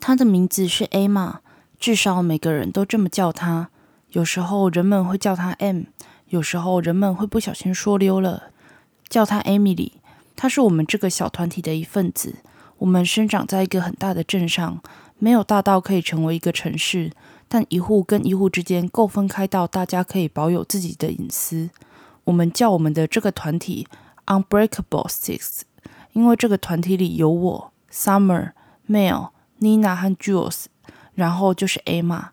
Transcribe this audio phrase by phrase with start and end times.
[0.00, 1.36] 她的名字是 Emma，
[1.78, 3.68] 至少每个人都这么叫她。
[4.10, 5.82] 有时候人们会叫她 M，
[6.30, 8.44] 有时候人们会不小心说溜了，
[9.08, 9.92] 叫她 Emily。
[10.34, 12.36] 她是我们这个小团体的一份子。
[12.78, 14.80] 我们生长在一个很大的镇上，
[15.18, 17.12] 没有大到可以成为一个城市，
[17.46, 21.68] 但一户跟一户之间够分开到大家可以保有自己的隐私。
[22.24, 23.86] 我们叫我们的这个团体
[24.26, 25.60] Unbreakable Six，
[26.14, 29.28] 因为这个团体里有我、，Summer，Male、
[29.60, 30.64] Nina 和 Jules，
[31.14, 32.28] 然后就是 Emma。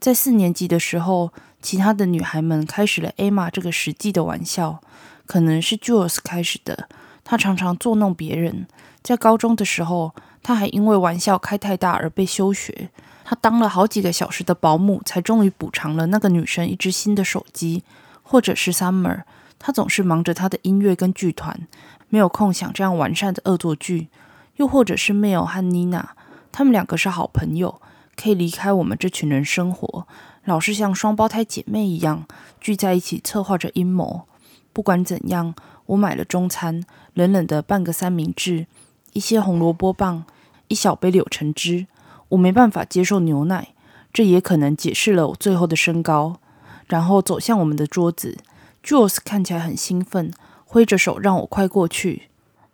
[0.00, 4.80] 在四年级的时候，其他的女孩们开始了 Emma 这个实际的玩笑，
[5.26, 6.88] 可能是 Jules 开始的。
[7.24, 8.66] 她常常捉弄别人。
[9.02, 12.90] 在高中的时候，她还因为玩笑开太大而被休学。
[13.24, 17.84] 她当了好几个小时的保姆，才终于补偿了那个女生一只新的手机。
[18.24, 19.22] 或者是 Summer，
[19.58, 21.68] 她总是忙着她的音乐跟剧团，
[22.08, 24.08] 没有空想这样完善的恶作剧。
[24.56, 26.04] 又或者是 Mel 和 Nina，
[26.52, 27.80] 他们两个是好朋友，
[28.14, 30.06] 可以离开我们这群人生活，
[30.44, 32.26] 老是像双胞胎姐妹一样
[32.60, 34.28] 聚在一起策划着阴谋。
[34.72, 35.54] 不管怎样，
[35.86, 38.66] 我买了中餐，冷冷的半个三明治，
[39.14, 40.24] 一些红萝卜棒，
[40.68, 41.86] 一小杯柳橙汁。
[42.28, 43.68] 我没办法接受牛奶，
[44.12, 46.38] 这也可能解释了我最后的身高。
[46.86, 48.38] 然后走向我们的桌子
[48.84, 50.32] ，Jules 看起来很兴奋，
[50.64, 52.28] 挥着手让我快过去。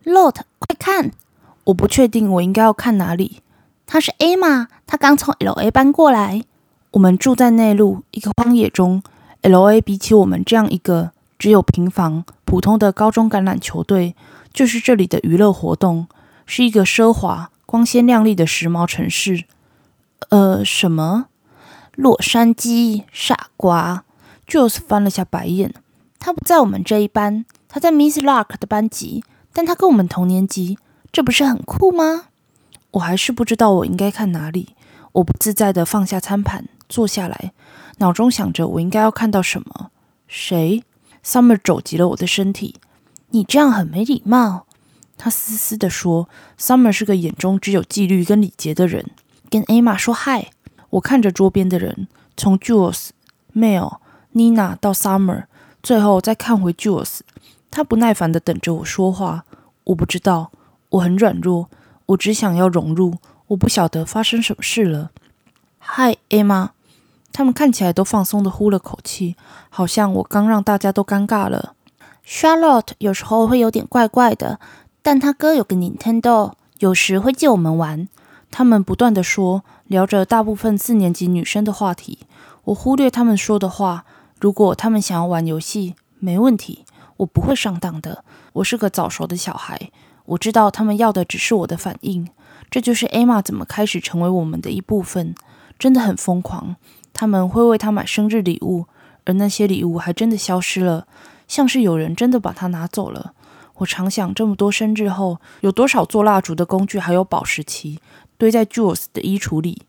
[0.05, 1.11] Lot，快看！
[1.65, 3.41] 我不确定我应该要看哪里。
[3.91, 6.43] 他是 Emma，她刚从 LA 搬过来。
[6.91, 9.01] 我们住在内陆一个荒野中
[9.41, 11.11] ，LA 比起我们这样一个。
[11.39, 14.13] 只有平房、普通的高中橄榄球队，
[14.53, 16.05] 就是这里的娱乐活动，
[16.45, 19.45] 是一个奢华、光鲜亮丽的时髦城市。
[20.29, 21.27] 呃，什么？
[21.95, 23.05] 洛杉矶？
[23.11, 24.03] 傻瓜
[24.45, 25.73] ！Jules 翻了下白眼。
[26.19, 29.23] 他不在我们这一班，他在 Miss Lark 的班级，
[29.53, 30.77] 但他跟我们同年级，
[31.11, 32.25] 这不是很酷吗？
[32.91, 34.75] 我还是不知道我应该看哪里。
[35.13, 37.51] 我不自在的放下餐盘，坐下来，
[37.97, 39.91] 脑中想着我应该要看到什么。
[40.27, 40.83] 谁
[41.25, 42.75] ？Summer 肘击了我的身体，
[43.31, 44.65] 你这样很没礼貌。
[45.17, 49.11] 他嘶嘶地说：“Summer 是个眼中只有纪律跟礼节的人。”
[49.49, 50.51] 跟 Emma 说嗨。
[50.91, 52.07] 我看着桌边的人，
[52.37, 53.09] 从 Jules、
[53.55, 53.97] Mel、
[54.33, 55.45] Nina 到 Summer，
[55.83, 57.19] 最后再看回 Jules。
[57.69, 59.43] 他不耐烦地等着我说话。
[59.83, 60.51] 我不知道，
[60.89, 61.69] 我很软弱，
[62.09, 63.15] 我只想要融入。
[63.47, 65.11] 我不晓得发生什么事了。
[65.79, 66.69] 嗨，Emma。
[67.31, 69.35] 他们看起来都放松的呼了口气，
[69.69, 71.75] 好像我刚让大家都尴尬了。
[72.25, 74.59] Charlotte 有时候会有点怪怪的，
[75.01, 78.07] 但他哥有个 Nintendo，有时会借我们玩。
[78.51, 82.19] 他们不断的说，聊着大部分四年级女生的话题。
[82.65, 84.05] 我忽略他们说的话。
[84.39, 86.85] 如果他们想要玩游戏，没问题，
[87.17, 88.23] 我不会上当的。
[88.53, 89.91] 我是个早熟的小孩，
[90.29, 92.27] 我知道他们要的只是我的反应。
[92.69, 95.33] 这就是 Emma 怎么开始成为我们的一部分，
[95.77, 96.75] 真的很疯狂。
[97.13, 98.85] 他们会为他买生日礼物，
[99.25, 101.07] 而那些礼物还真的消失了，
[101.47, 103.33] 像是有人真的把它拿走了。
[103.77, 107.99] 我常想，这么多生日后，有多少做蜡烛的工具还有保时期
[108.37, 109.81] 堆在 Jules 的衣橱里？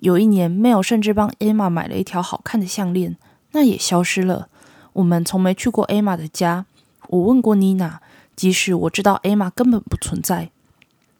[0.00, 3.16] 有一年，Mel 甚至帮 Emma 买了一条好看的项链，
[3.52, 4.48] 那也消失了。
[4.94, 6.66] 我们从没去过 Emma 的家。
[7.08, 7.98] 我问过 Nina，
[8.36, 10.50] 即使我知道艾玛根本不存在，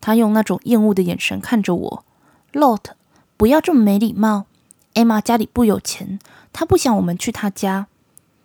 [0.01, 2.05] 她用那种厌恶的眼神看着我。
[2.53, 2.93] Lot，
[3.37, 4.47] 不要这么没礼貌。
[4.95, 6.19] 艾玛家里不有钱，
[6.53, 7.89] 她不想我们去她家。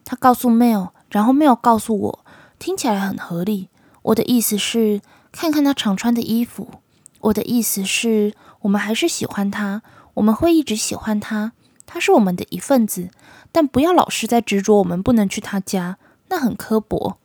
[0.03, 2.25] 他告诉 Mel，然后 Mel 告诉我，
[2.57, 3.69] 听起来很合理。
[4.01, 5.01] 我的意思是，
[5.31, 6.71] 看看她常穿的衣服。
[7.19, 9.83] 我的意思是，我们还是喜欢她，
[10.15, 11.51] 我们会一直喜欢她。
[11.85, 13.09] 她是我们的一份子，
[13.51, 15.99] 但不要老是在执着我们不能去她家，
[16.29, 17.18] 那很刻薄。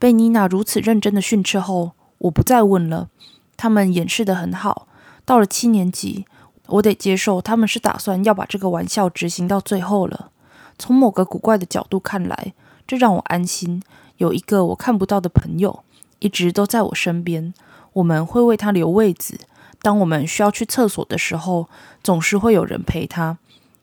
[0.00, 3.08] 被妮娜如此认真的训斥后，我不再问了。
[3.56, 4.88] 他们掩饰的很好。
[5.24, 6.26] 到了七年级。
[6.74, 10.30] 我得接受，他们是打算要把这个玩笑执行到最后了。
[10.78, 12.54] 从某个古怪的角度看来，
[12.86, 13.82] 这让我安心。
[14.18, 15.82] 有一个我看不到的朋友，
[16.20, 17.52] 一直都在我身边。
[17.94, 19.40] 我们会为他留位子。
[19.82, 21.68] 当我们需要去厕所的时候，
[22.04, 23.38] 总是会有人陪他。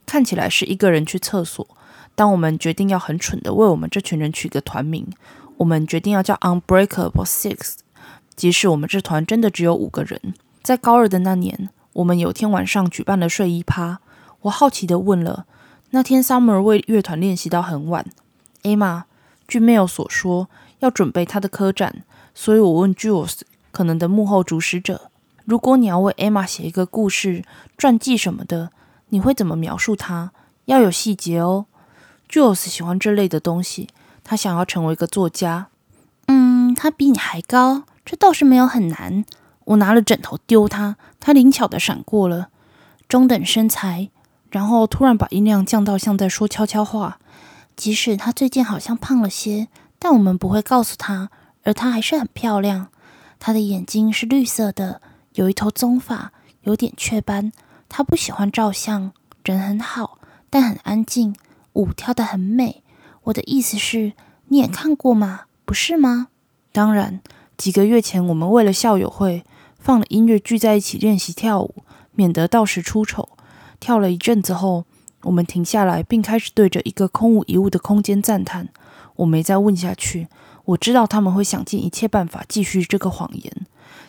[0.06, 1.68] 看起来是一个人去厕所。
[2.16, 5.06] 当我们决定要很蠢的为我们这群人取个团名，
[5.58, 7.76] 我们决定要叫 Unbreakable Six，
[8.36, 10.34] 即使我们这团真的只有五个人。
[10.64, 11.70] 在高二的那年。
[11.94, 14.02] 我们有天晚上举办了睡衣趴，
[14.42, 15.48] 我好奇的问了：
[15.90, 18.06] 那天 Summer 为乐团练习到很晚。
[18.62, 19.06] Emma
[19.48, 22.04] 据 Mail 所说，要准备他的科展，
[22.36, 23.40] 所以我问 Jules
[23.72, 25.10] 可能的幕后主使者：
[25.46, 27.44] 如果你要为 Emma 写一个故事、
[27.80, 28.70] 传记什么的，
[29.10, 30.32] 你会怎么描述他？
[30.66, 31.66] 要有细节哦。
[32.30, 33.90] Jules 喜欢这类的东西，
[34.30, 35.68] 他想要成为一个作家。
[36.26, 39.24] 嗯，他比你还高，这倒是没有很难。
[39.64, 42.50] 我拿了枕头丢他，他灵巧的闪过了。
[43.08, 44.10] 中等身材，
[44.52, 47.20] 然后突然把音量降到像在说悄悄话。
[47.78, 51.30] 即使他最近好像胖了些，但我们不会告诉他，
[51.64, 52.90] 而她还是很漂亮。
[53.40, 55.00] 她的眼睛是绿色的，
[55.36, 56.34] 有一头棕发，
[56.64, 57.54] 有点雀斑。
[57.88, 59.14] 她不喜欢照相，
[59.46, 60.18] 人很好，
[60.50, 61.34] 但很安静，
[61.72, 62.84] 舞跳得很美。
[63.28, 64.14] 我的意思是，
[64.48, 65.42] 你也看过吗？
[65.66, 66.28] 不是吗？
[66.72, 67.22] 当然，
[67.58, 69.44] 几个月前我们为了校友会
[69.80, 71.84] 放了音乐，聚在一起练习跳舞，
[72.14, 73.30] 免得到时出丑。
[73.80, 74.86] 跳了一阵子后。
[75.24, 78.70] 我们停下来，并开始对着一个空无一物的空间赞叹。
[79.18, 80.28] 我没再问下去。
[80.64, 83.52] 我知道他们会想尽一切办法继续这个谎言。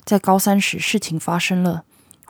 [0.04, 1.84] 在高三时，事情发生了。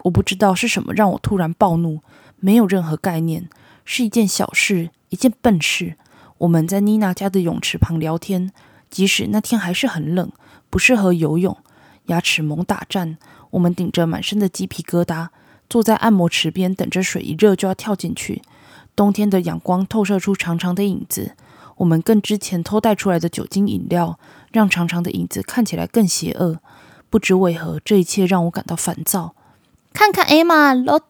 [0.04, 2.00] 我不知道是什么让我突然暴怒，
[2.36, 3.50] 没有任何概念，
[3.84, 5.96] 是一件小事，一件笨事。
[6.38, 8.52] 我们在妮娜家的泳池旁聊天，
[8.90, 10.30] 即使那天还是很冷，
[10.70, 11.56] 不适合游泳，
[12.06, 13.18] 牙齿猛打颤。
[13.50, 15.28] 我们顶着满身的鸡皮疙瘩，
[15.68, 18.42] 坐在按摩池边，等着水一热就要跳进去。
[18.94, 21.34] 冬天的阳光透射出长长的影子，
[21.76, 24.18] 我们更之前偷带出来的酒精饮料，
[24.52, 26.58] 让长长的影子看起来更邪恶。
[27.10, 29.34] 不知为何，这一切让我感到烦躁。
[29.92, 31.00] 看看艾玛罗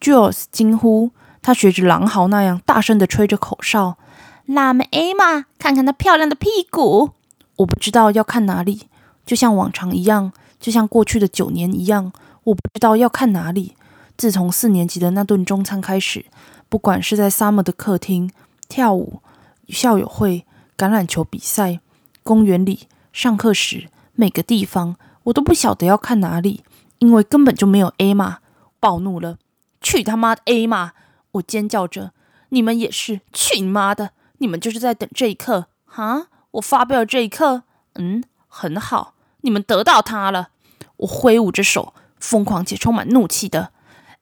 [0.00, 1.10] ，Jules 惊呼，
[1.42, 3.98] 他学着狼嚎那样大声地吹着口哨。
[4.46, 7.10] 辣妹艾玛，看看她漂亮的屁股。
[7.56, 8.88] 我不知道要看哪里，
[9.24, 12.12] 就像往常一样，就像过去的九年一样，
[12.44, 13.74] 我不知道要看哪里。
[14.16, 16.26] 自从四年级的那顿中餐开始。
[16.68, 18.30] 不管是在 Summer 的客厅
[18.68, 19.20] 跳舞、
[19.68, 20.46] 校友会、
[20.76, 21.80] 橄榄球比赛、
[22.22, 26.64] 公园里上课时，每个地方我都不晓得要看哪里，
[26.98, 28.38] 因为根本就没有 A 玛。
[28.80, 29.36] 暴怒了，
[29.80, 30.92] 去他妈的 A 玛！
[31.32, 32.12] 我尖叫着，
[32.48, 34.10] 你们也是，去你妈的！
[34.42, 36.26] 你们就是在等这一刻，哈！
[36.50, 37.62] 我发飙的这一刻，
[37.94, 40.48] 嗯，很好，你们得到他了。
[40.96, 43.70] 我挥舞着手，疯狂且充满怒气的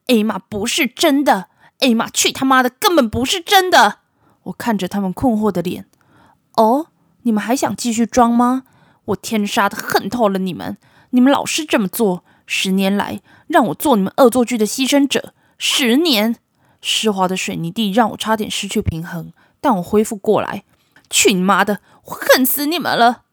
[0.05, 1.47] ，A 玛不是真的。
[1.79, 4.01] 哎妈，去他妈的，根本不是真的！
[4.43, 5.87] 我看着他们困惑的脸。
[6.53, 6.89] 哦，
[7.23, 8.61] 你们还想继续装吗？
[9.05, 10.77] 我天杀的恨透了你们！
[11.09, 15.33] 你们老是这么做，十年来让我做你们恶作剧的牺牲者。
[15.57, 16.35] 十年，
[16.79, 20.65] 湿滑的水泥地让我差点失去平衡，但我恢复过来。
[21.09, 21.79] 去你妈的！
[22.05, 23.23] 我恨死你们了！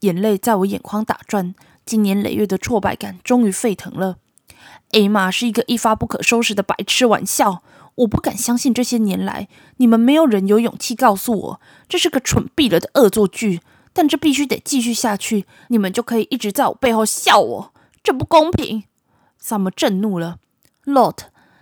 [0.00, 1.54] 眼泪在我眼眶打转，
[1.84, 4.18] 经年累月的挫败感终于沸腾了。
[4.92, 7.62] 艾玛是一个一发不可收拾的白痴玩笑。
[7.96, 9.48] 我不敢相信，这些年来
[9.78, 13.60] 你们没有人有勇气告诉我这是个蠢毙了的恶作剧。
[13.92, 17.74] 但这必须得继续下去，你们就可以一直在我背后笑我，
[18.04, 18.84] 这不公平。
[19.36, 20.38] 萨姆震怒了
[20.84, 21.18] ，Lot，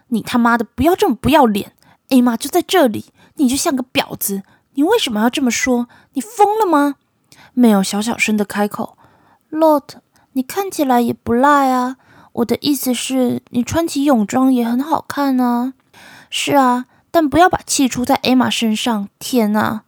[0.08, 1.72] 你他妈的不要这么不要脸！
[2.08, 4.43] 艾玛就在这里，你就像个婊子，
[4.75, 5.88] 你为什么要这么说？
[6.14, 6.96] 你疯了吗？
[7.55, 8.96] 没有小小声的开口
[9.50, 9.96] ，Lot，
[10.32, 11.96] 你看起来也不赖啊。
[12.32, 15.75] 我的意思是，你穿起泳装也很好看啊。
[16.31, 19.08] 是啊，但不要把气出在艾玛身上。
[19.19, 19.82] 天哪！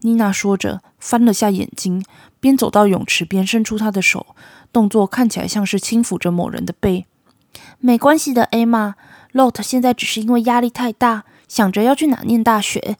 [0.00, 2.04] 妮娜说着，翻了下眼睛，
[2.38, 4.26] 边走到泳池边，伸出她的手，
[4.72, 7.06] 动作看起来像是轻抚着某人的背。
[7.78, 8.94] 没关系的，艾玛。
[9.32, 12.96] Lot 现在只是因为压力太大，想着要去哪念大学。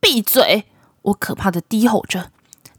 [0.00, 0.64] 闭嘴！
[1.02, 2.30] 我可怕的低吼着。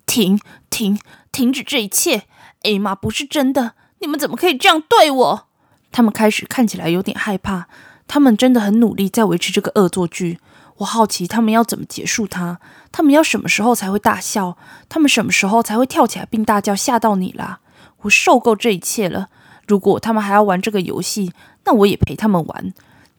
[0.05, 0.39] 停！
[0.69, 0.99] 停！
[1.31, 2.23] 停止这一切！
[2.63, 3.73] 艾玛不是真的！
[3.99, 5.47] 你们怎么可以这样对我？
[5.91, 7.67] 他们开始看起来有点害怕。
[8.07, 10.39] 他们真的很努力在维持这个恶作剧。
[10.77, 12.59] 我好奇他们要怎么结束它。
[12.91, 14.57] 他们要什么时候才会大笑？
[14.89, 17.59] 他们什么时候才会跳起来并大叫吓到你啦？
[18.01, 19.29] 我受够这一切了。
[19.65, 21.31] 如果他们还要玩这个游戏，
[21.63, 22.73] 那我也陪他们玩。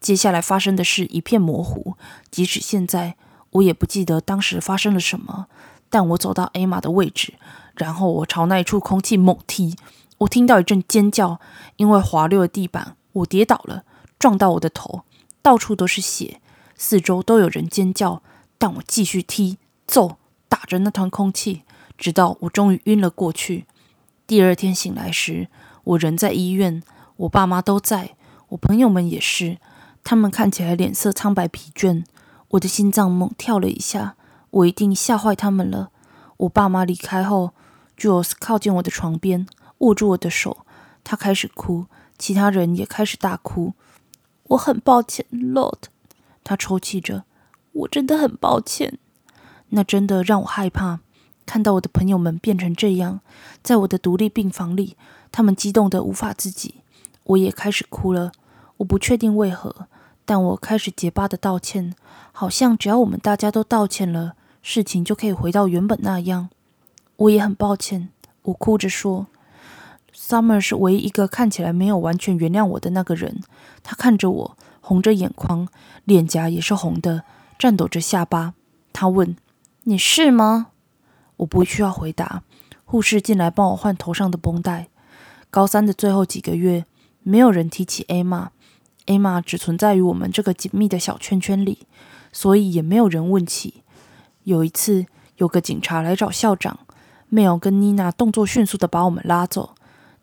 [0.05, 1.95] 接下来发生的事一片模糊，
[2.29, 3.15] 即使现在
[3.49, 5.47] 我也不记得当时发生了什么。
[5.89, 7.33] 但我走到艾玛的位置，
[7.73, 9.75] 然后我朝那一处空气猛踢。
[10.19, 11.39] 我听到一阵尖叫，
[11.77, 13.81] 因为滑溜的地板，我跌倒了。
[14.19, 15.01] 撞到我的头，
[15.41, 16.39] 到处都是血，
[16.75, 18.21] 四周都有人尖叫，
[18.59, 19.57] 但我继续踢、
[19.87, 21.63] 揍、打着那团空气，
[21.97, 23.65] 直到我终于晕了过去。
[24.27, 25.47] 第二天醒来时，
[25.83, 26.83] 我人在医院，
[27.15, 28.11] 我爸妈都在，
[28.49, 29.57] 我朋友们也是，
[30.05, 32.05] 他们看起来脸色苍白、疲倦。
[32.49, 34.15] 我的心脏猛跳了一下，
[34.51, 35.89] 我一定吓坏他们了。
[36.37, 37.53] 我爸妈离开后
[37.97, 39.47] ，Jules 靠近我的床边，
[39.79, 40.59] 握住我的手，
[41.03, 41.87] 他开始哭，
[42.19, 43.73] 其他人也开始大哭。
[44.49, 45.85] 我很抱歉，Lord。
[46.43, 47.23] 他抽泣着。
[47.71, 48.99] 我真的很抱歉。
[49.69, 50.99] 那真的让我害怕。
[51.47, 53.21] 看到我的朋友们变成这样，
[53.63, 54.95] 在我的独立病房里，
[55.31, 56.75] 他们激动得无法自己。
[57.23, 58.31] 我也开始哭了。
[58.77, 59.87] 我不确定为何，
[60.25, 61.93] 但我开始结巴的道歉，
[62.31, 66.49] 好像只要我们大家都道歉了，事情就可以回到原本那样。
[67.17, 68.09] 我也很抱歉。
[68.43, 69.27] 我哭着说。
[70.13, 73.41] Summer 是唯一一个看起来没有完全原谅我的那个人。
[73.83, 75.67] 他看着我，红着眼眶，
[76.03, 77.23] 脸颊也是红的，
[77.59, 78.53] 颤抖着下巴。
[78.91, 79.35] 他问
[79.83, 80.67] ：“你是吗？”
[81.37, 82.43] 我不需要回答。
[82.85, 84.87] 护士进来帮我换头上的绷带。
[85.51, 86.85] 高三的最后几个月，
[87.21, 88.49] 没有人提起 Ama。
[89.05, 91.87] 艾玛只存在于我们这个紧密的小圈圈里，
[92.31, 93.83] 所以也没有人问起。
[94.43, 95.05] 有一次，
[95.37, 96.79] 有个警察来找校长，
[97.29, 99.75] 梅尔跟妮娜动作迅速的把我们拉走。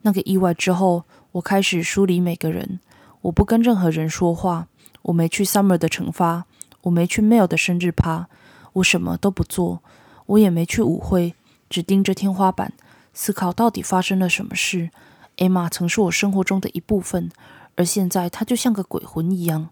[0.03, 2.81] 那个意外之后，我开始梳理每个人。
[3.23, 4.67] 我不跟任何人说话。
[5.03, 6.45] 我没去 Summer 的惩罚，
[6.83, 8.29] 我没去 Mel 的生日趴，
[8.75, 9.83] 我什么都不做。
[10.27, 11.35] 我也没去舞会，
[11.69, 12.73] 只盯着天花板，
[13.13, 14.91] 思考到底发生了什么事。
[15.39, 17.31] 艾玛曾是我生活中的一部分。
[17.77, 19.71] 而现在，他就像个鬼魂一样。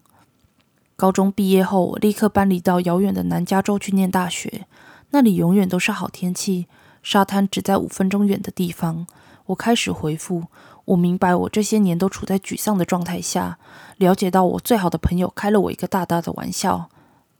[0.96, 4.66] 高中毕业后，我立刻搬离到遥远的南加州去念大学。
[5.10, 6.66] 那里永远都是好天气，
[7.02, 9.06] 沙滩只在五分钟远的地方。
[9.46, 10.44] 我开始回复，
[10.84, 13.58] 我明白我这些年都处在沮丧的状态下。
[13.96, 16.88] 了解到我最好的朋友开了我一个大大的玩笑。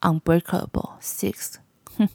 [0.00, 1.54] Unbreakable Six，
[1.98, 2.08] 哼，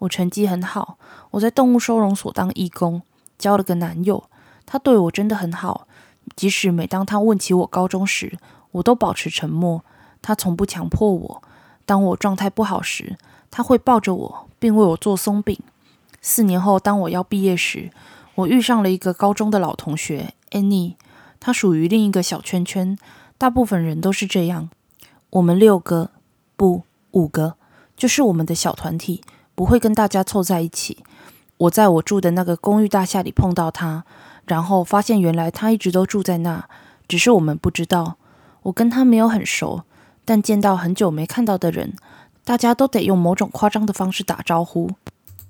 [0.00, 0.98] 我成绩很好，
[1.30, 3.02] 我在动物收容所当义工，
[3.38, 4.28] 交了个男友，
[4.66, 5.86] 他对我真的很好。
[6.34, 8.38] 即使每当他问起我高中时，
[8.72, 9.84] 我都保持沉默。
[10.20, 11.42] 他从不强迫我。
[11.84, 13.16] 当我状态不好时，
[13.50, 15.56] 他会抱着我，并为我做松饼。
[16.20, 17.90] 四年后，当我要毕业时，
[18.34, 20.94] 我遇上了一个高中的老同学 Annie。
[21.38, 22.98] 她属于另一个小圈圈，
[23.38, 24.68] 大部分人都是这样。
[25.30, 26.10] 我们六个，
[26.56, 27.54] 不，五个，
[27.96, 29.22] 就是我们的小团体，
[29.54, 31.04] 不会跟大家凑在一起。
[31.58, 34.04] 我在我住的那个公寓大厦里碰到他。
[34.46, 36.68] 然后发现，原来他一直都住在那，
[37.08, 38.16] 只是我们不知道。
[38.62, 39.82] 我跟他没有很熟，
[40.24, 41.94] 但见到很久没看到的人，
[42.44, 44.90] 大家都得用某种夸张的方式打招呼。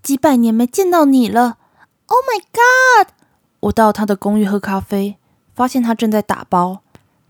[0.02, 1.58] 几百年没见到你了
[2.06, 3.12] ，Oh my God！
[3.60, 5.16] 我到他的公寓喝咖啡，
[5.54, 6.80] 发现他正在打包，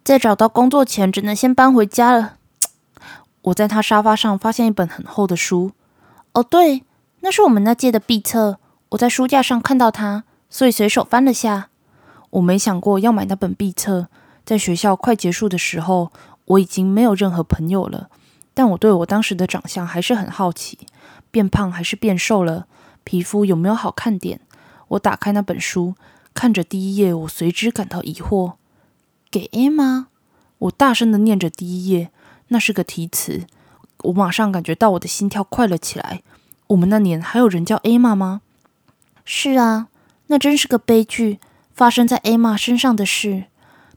[0.05, 2.35] 在找到工作前只能先搬回家了。
[3.43, 5.73] 我在他沙发上发现一本很厚的书。
[6.33, 6.85] 哦，对，
[7.21, 8.59] 那是我们那届的毕册。
[8.91, 10.25] 我在书架上看到它。
[10.49, 11.69] 所以随手翻了下，
[12.31, 14.09] 我没想过要买那本毕测。
[14.45, 16.13] 在学校快结束的时候，
[16.45, 18.09] 我已经没有任何朋友了。
[18.55, 20.79] 但我对我当时的长相还是很好奇：
[21.31, 22.67] 变胖还是变瘦了？
[23.05, 24.41] 皮肤有没有好看点？
[24.89, 25.95] 我打开那本书，
[26.33, 28.55] 看着第一页，我随之感到疑惑。
[29.31, 30.09] 给 A 吗？
[30.59, 32.11] 我大声的念着第一页，
[32.49, 33.47] 那是个题词。
[34.05, 36.23] 我马上感觉到我的心跳快了起来。
[36.69, 38.41] 我们那年还有人叫 A 玛吗？
[39.25, 39.89] 是啊。
[40.29, 41.39] 那真是个悲剧，
[41.73, 43.45] 发生在艾玛身上的事。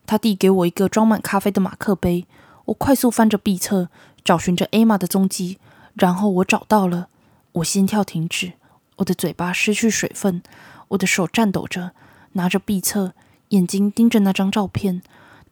[0.05, 2.25] 他递给我一个装满咖啡的马克杯，
[2.65, 3.89] 我快速翻着壁册，
[4.23, 5.59] 找寻着艾玛的踪迹。
[5.93, 7.09] 然后我找到了，
[7.53, 8.53] 我心跳停止，
[8.97, 10.41] 我的嘴巴失去水分，
[10.89, 11.91] 我的手颤抖着，
[12.33, 13.13] 拿着壁册，
[13.49, 15.01] 眼睛盯着那张照片。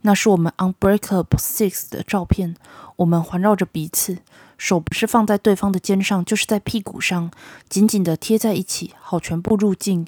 [0.02, 2.56] 那是我们 Unbreakable Six 的照片。
[2.98, 4.20] 我们环绕着彼此，
[4.58, 7.30] 手不是放在对方的肩上，就是在屁股上，
[7.68, 10.08] 紧紧地贴在一起，好全部入镜。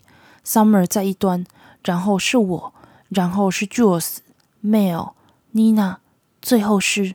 [0.50, 1.46] Summer 在一端，
[1.84, 2.74] 然后是我，
[3.10, 4.18] 然后是 Jules、
[4.66, 5.12] Mel、
[5.54, 5.98] Nina，
[6.42, 7.14] 最后是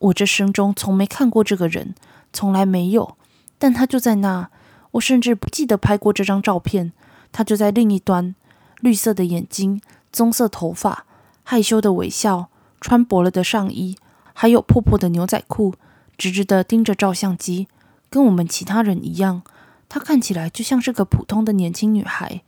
[0.00, 0.12] 我。
[0.12, 1.94] 这生中从没看过这个人，
[2.32, 3.16] 从来没有，
[3.60, 4.50] 但他就在那。
[4.90, 6.92] 我甚至不记得拍过这张照片。
[7.30, 8.34] 他就在另一端，
[8.80, 9.80] 绿色的眼睛，
[10.12, 11.04] 棕色头发，
[11.44, 12.48] 害羞的微笑，
[12.80, 13.96] 穿薄了的上衣，
[14.32, 15.74] 还有破破的牛仔裤，
[16.18, 17.68] 直直的盯着照相机，
[18.10, 19.42] 跟我们其他人一样。
[19.88, 22.42] 她看起来就像是个普通的年轻女孩。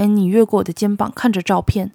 [0.00, 1.92] 安妮越过我的肩膀，看着照片。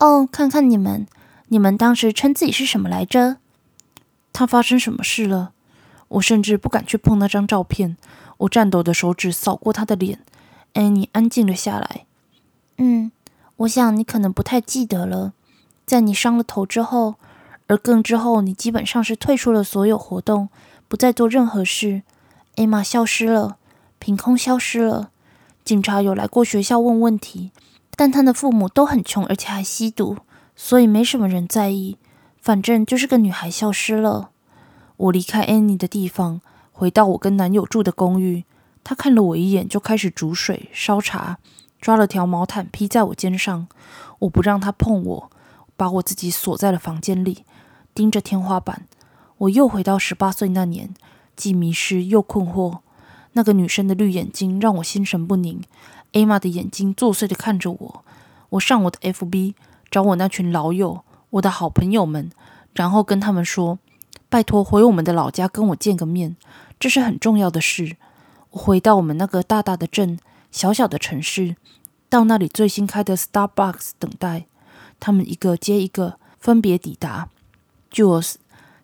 [0.00, 1.06] 哦，看看你们，
[1.46, 3.36] 你们当时称自己是什么来着？
[4.32, 5.52] 他发生什么事了？
[6.08, 7.96] 我甚至不敢去碰那张照片。
[8.38, 10.18] 我颤抖的手指扫过他的脸。
[10.72, 12.06] 安妮安静了下来。
[12.78, 13.12] 嗯，
[13.58, 15.32] 我想你可能不太记得了。
[15.86, 17.14] 在你伤了头之后，
[17.68, 20.48] 而更之后，你基本上是退出了所有活动，
[20.88, 22.02] 不再做任何事。
[22.56, 23.58] 艾玛消失了，
[24.00, 25.10] 凭空消失了。
[25.64, 27.52] 警察有来过学校问问题，
[27.96, 30.16] 但他的父母都很穷，而且还吸毒，
[30.56, 31.98] 所以没什么人在意。
[32.40, 34.30] 反正就是个女孩消失了。
[34.96, 36.40] 我离开安妮的地方，
[36.72, 38.44] 回到我跟男友住的公寓。
[38.82, 41.38] 他看了我一眼，就开始煮水、烧茶，
[41.80, 43.68] 抓了条毛毯披在我肩上。
[44.18, 45.30] 我不让他碰我，
[45.76, 47.44] 把我自己锁在了房间里，
[47.94, 48.88] 盯着天花板。
[49.38, 50.92] 我又回到十八岁那年，
[51.36, 52.78] 既迷失又困惑。
[53.32, 55.62] 那个女生的绿眼睛让我心神不宁。
[56.12, 58.04] 艾玛的眼睛作祟的看着我。
[58.50, 59.54] 我上我的 FB
[59.90, 62.30] 找我那群老友，我的好朋友们，
[62.74, 63.78] 然后跟他们说
[64.28, 66.36] ：“拜托回我们的老家跟我见个面，
[66.78, 67.96] 这是很重要的事。”
[68.52, 70.18] 我回到我们那个大大的镇，
[70.50, 71.56] 小小的城市，
[72.10, 74.44] 到那里最新开的 Starbucks 等待。
[75.00, 77.30] 他们一个接一个分别抵达。
[77.90, 78.34] Jules，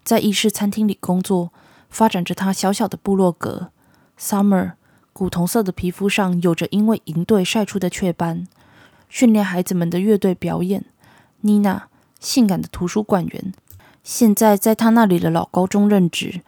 [0.02, 1.52] 在意式餐厅里工作，
[1.90, 3.70] 发展着他小小的部落格。
[4.18, 4.72] Summer
[5.12, 8.46] 古铜色的皮肤上有着因为营队晒出的雀斑。
[9.08, 10.84] 训练孩子们的乐队表演。
[11.42, 11.82] Nina
[12.18, 13.52] 性感的图书馆员，
[14.02, 16.42] 现在在他那里的老高中任职。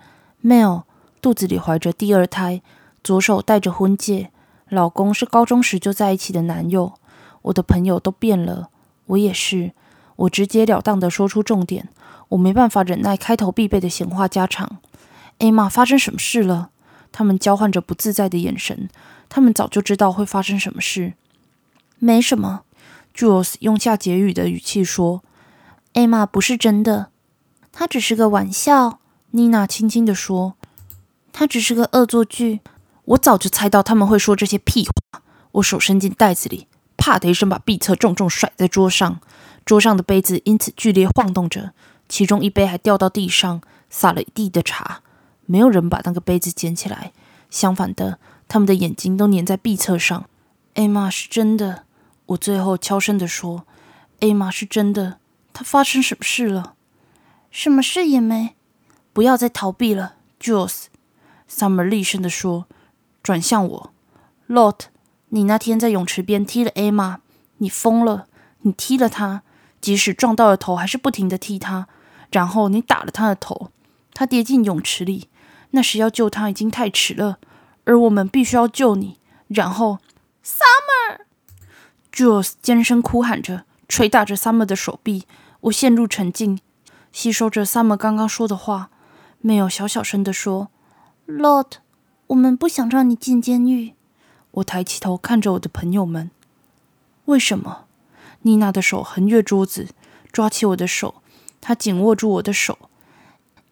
[0.44, 0.82] Mel
[1.22, 2.60] 肚子里怀着第二胎，
[3.04, 4.30] 左手戴着婚戒，
[4.68, 6.94] 老公是高中时就在一起的男友。
[7.42, 8.68] 我的朋友都变了，
[9.06, 9.72] 我也是。
[10.16, 11.88] 我直截了当的说出重点，
[12.30, 14.78] 我没办法忍耐开头必备的闲话家常。
[15.38, 16.70] 艾玛，发生什么事了？
[17.12, 18.88] 他们交换着不自在的眼神，
[19.28, 21.14] 他们早就知道会发生什么事。
[21.98, 22.62] 没什么
[23.14, 25.22] ，Jules 用下结语的语气说
[25.94, 27.10] ：“艾玛不是真的，
[27.72, 29.00] 他只是个玩笑。”
[29.32, 30.54] 妮娜轻轻地说
[31.32, 32.60] ：“他只是个恶作剧。”
[33.06, 35.22] 我早就猜到他们会说这些屁话。
[35.52, 36.68] 我手伸进袋子里。
[36.96, 39.20] 啪的一声，把壁册重重甩在桌上，
[39.64, 41.72] 桌上的杯子因此剧烈晃动着，
[42.08, 45.00] 其中一杯还掉到地上，洒了一地的茶。
[45.50, 47.12] 没有人把那个杯子捡起来，
[47.50, 50.26] 相反的，他们的眼睛都粘在壁册上。
[50.75, 51.83] 艾玛是真的，
[52.26, 53.66] 我最后悄声地说
[54.23, 55.19] ：“艾玛是真的，
[55.52, 56.75] 她发生什么事了？
[57.50, 58.54] 什么事也没。
[59.12, 60.85] 不要再逃避了，Jules。”
[61.50, 62.66] Summer 厉声地说，
[63.21, 63.92] 转向我
[64.49, 64.83] ，Lot。
[65.30, 67.19] 你那天在泳池边踢了艾玛，
[67.59, 68.28] 你疯了！
[68.61, 69.42] 你踢了她，
[69.80, 71.88] 即使撞到了头，还是不停的踢她。
[72.30, 73.73] 然后你打了她的头，
[74.14, 75.26] 她跌进泳池里。
[75.70, 77.38] 那时要救他已经太迟了，
[77.84, 79.18] 而我们必须要救你。
[79.48, 79.98] 然后
[80.44, 85.26] ，Summer，Jules 尖声哭喊着，捶打着 Summer 的手臂。
[85.62, 86.58] 我陷入沉静，
[87.12, 88.90] 吸收着 Summer 刚刚说的话。
[89.40, 90.68] 没有小小声的说
[91.26, 91.72] ：“Lord，
[92.28, 93.94] 我们不想让你进监狱。”
[94.52, 96.30] 我抬起头看着我的朋友们。
[97.26, 97.84] 为什么？
[98.42, 99.88] 妮娜的手横越桌子，
[100.32, 101.22] 抓起我的手，
[101.60, 102.78] 她紧握住我的手。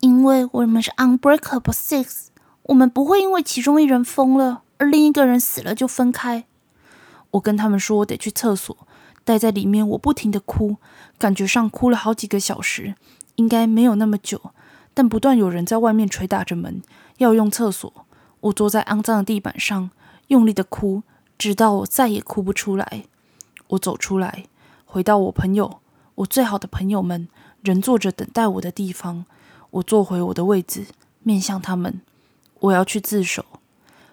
[0.01, 2.27] 因为我们是 Unbreakable Six，
[2.65, 6.45] 我们不会因为其中一人疯了而另一个人死了就分开。
[7.33, 8.77] 我跟他们说我得去厕所，
[9.25, 10.77] 待在里面我不停的哭，
[11.19, 12.95] 感觉上哭了好几个小时，
[13.37, 14.53] 应该没有那么久，
[14.95, 16.83] 但不断有人在外面捶打着门，
[17.19, 17.93] 要用厕所。
[18.41, 19.91] 我坐在肮脏的地板上。
[20.29, 21.05] 用力的哭，
[21.39, 23.05] 直到我再也哭不出来。
[23.69, 24.45] 我走出来，
[24.85, 25.79] 回到我朋友、
[26.17, 27.29] 我最好的朋友们
[27.63, 29.25] 仍坐着等待我的地方。
[29.71, 30.87] 我坐回我的位置，
[31.23, 32.01] 面向他们。
[32.61, 33.45] 我要去自首。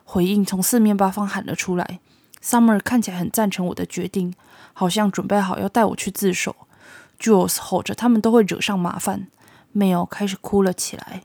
[0.03, 1.99] 回应从四面八方喊了出来。
[2.43, 4.33] Summer 看起来很赞成我的决定，
[4.73, 6.55] 好像准备好要带我去自首。
[7.19, 9.27] Jules 吼着，他们都会惹上麻烦。
[9.75, 11.23] Mel 开始哭了起来。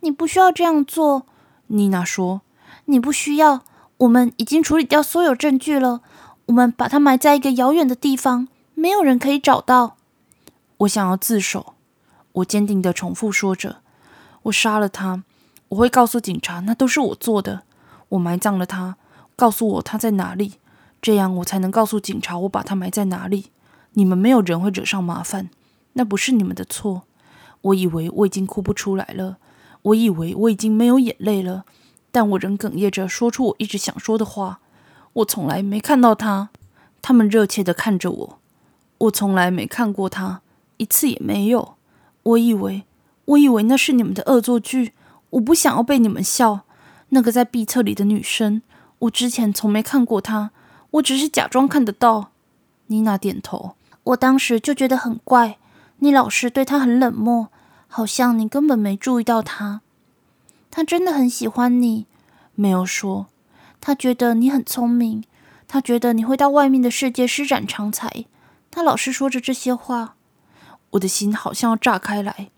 [0.00, 1.26] 你不需要这样做，
[1.68, 2.42] 妮娜说。
[2.84, 3.62] 你不需要。
[3.96, 6.02] 我们已经处理掉所有证据了。
[6.46, 9.96] 我们把它埋在一个遥远的地方，没有人可以找到。
[10.78, 11.73] 我想要自首。
[12.34, 13.78] 我坚定的重复说着
[14.44, 15.24] ：“我杀了他，
[15.68, 17.62] 我会告诉警察，那都是我做的。
[18.10, 18.96] 我埋葬了他，
[19.34, 20.54] 告诉我他在哪里，
[21.00, 23.50] 这样我才能告诉警察我把他埋在哪里。
[23.92, 25.50] 你们没有人会惹上麻烦，
[25.94, 27.02] 那不是你们的错。
[27.62, 29.38] 我以为我已经哭不出来了，
[29.82, 31.64] 我以为我已经没有眼泪了。”
[32.10, 34.60] 但我仍哽咽着说出我一直想说的话。
[35.14, 36.50] 我从来没看到他，
[37.02, 38.38] 他们热切的看着我。
[38.98, 40.40] 我从来没看过他，
[40.76, 41.74] 一次也没有。
[42.24, 42.84] 我以为，
[43.26, 44.92] 我以为那是你们的恶作剧。
[45.30, 46.62] 我不想要被你们笑。
[47.10, 48.62] 那个在壁册里的女生，
[49.00, 50.50] 我之前从没看过她。
[50.92, 52.30] 我只是假装看得到。
[52.86, 53.76] 妮娜点头。
[54.04, 55.58] 我当时就觉得很怪，
[55.98, 57.48] 你老是对她很冷漠，
[57.88, 59.80] 好像你根本没注意到她。
[60.70, 62.06] 她真的很喜欢你，
[62.54, 63.26] 没有说。
[63.80, 65.24] 她觉得你很聪明，
[65.66, 68.24] 她觉得你会到外面的世界施展长才。
[68.70, 70.16] 她老是说着这些话，
[70.94, 72.50] 我的心好像要炸开来。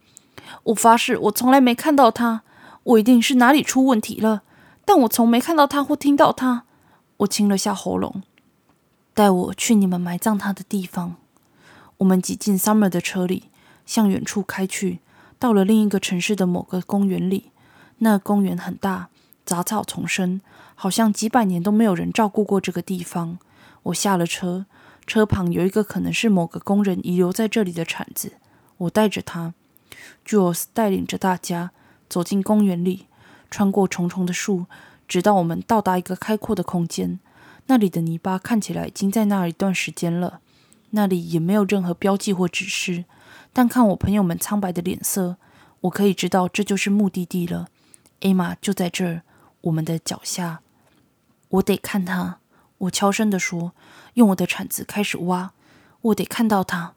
[0.65, 2.43] 我发誓，我从来没看到他。
[2.85, 4.43] 我一定是哪里出问题了，
[4.85, 6.65] 但我从没看到他或听到他。
[7.19, 8.23] 我清了下喉咙，
[9.13, 11.17] 带我去你们埋葬他的地方。
[11.99, 13.45] 我们挤进 Summer 的车里，
[13.85, 15.01] 向远处开去，
[15.39, 17.51] 到了另一个城市的某个公园里。
[17.99, 19.09] 那公园很大，
[19.45, 20.41] 杂草丛生，
[20.75, 23.39] 好像几百年都没有人照顾过这个地方。
[23.85, 24.67] 我下了车，
[25.07, 28.33] 车旁有一个可能是某个工人遗留在这里的铲子。
[28.79, 29.55] 我带着他
[30.27, 31.71] ，Jules 带领着大家
[32.09, 33.07] 走进公园里，
[33.51, 34.67] 穿过重重的树，
[35.07, 37.21] 直到我们到达一个开阔的空间。
[37.69, 40.41] 那里的泥巴看起来已经在那一段时间了，
[40.91, 43.05] 那里也没有任何标记或指示。
[43.53, 45.37] 但看我朋友们苍白的脸色，
[45.83, 47.69] 我可以知道这就是目的地了。
[48.21, 49.23] 艾玛就在这儿，
[49.63, 50.61] 我们的脚下。
[51.49, 52.39] 我得看他，
[52.79, 53.73] 我悄声地说，
[54.15, 55.53] 用我的铲子开始挖。
[56.03, 56.95] 我得看到他。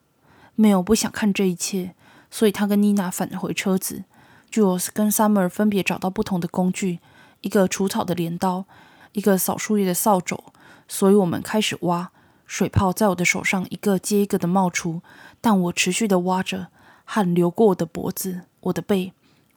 [0.55, 1.95] 没有不想看这一切，
[2.29, 4.03] 所以他跟妮娜返回车子。
[4.51, 6.99] Jules 跟 Summer 分别找到不同的工具，
[7.41, 8.65] 一个除草的镰刀，
[9.13, 10.43] 一个扫树叶的扫帚。
[10.87, 12.11] 所以我们开始挖，
[12.45, 15.01] 水泡在我的手上一个接一个的冒出，
[15.39, 16.67] 但我持续的挖着，
[17.05, 19.13] 汗流过我的脖子、我的背。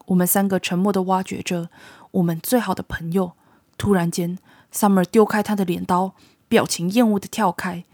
[0.07, 1.71] 我们三个沉默的挖掘着
[2.13, 3.33] 我们最好的朋友。
[3.79, 4.39] 突然间
[4.73, 6.15] ，Summer 丢开他的镰刀，
[6.49, 7.85] 表情厌恶的跳开。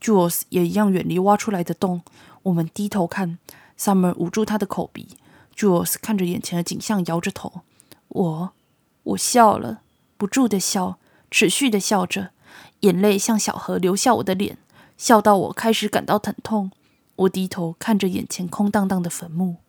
[0.00, 2.02] Jules 也一样远离挖出来的洞。
[2.42, 3.38] 我们低头看
[3.78, 5.08] ，Summer 捂住他的口鼻。
[5.56, 7.60] Jules 看着眼前的景象，摇着头。
[8.08, 8.52] 我，
[9.04, 9.82] 我笑了，
[10.16, 10.98] 不住的笑，
[11.30, 12.30] 持续的笑着，
[12.80, 14.58] 眼泪像小河流下我的脸，
[14.96, 16.72] 笑到我开始感到疼痛。
[17.14, 19.61] 我低头看着眼前空荡荡的坟墓。